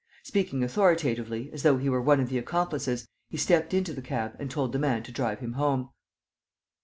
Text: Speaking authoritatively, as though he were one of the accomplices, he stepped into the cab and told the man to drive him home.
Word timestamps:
Speaking 0.23 0.63
authoritatively, 0.63 1.51
as 1.53 1.61
though 1.61 1.77
he 1.77 1.87
were 1.87 2.01
one 2.01 2.19
of 2.19 2.27
the 2.29 2.39
accomplices, 2.39 3.07
he 3.29 3.37
stepped 3.37 3.71
into 3.71 3.93
the 3.93 4.01
cab 4.01 4.35
and 4.39 4.49
told 4.49 4.71
the 4.73 4.79
man 4.79 5.03
to 5.03 5.11
drive 5.11 5.41
him 5.41 5.53
home. 5.53 5.91